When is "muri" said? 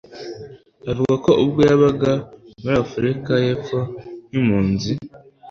2.61-2.75